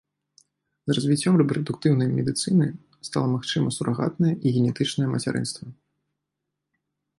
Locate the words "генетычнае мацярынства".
4.59-5.65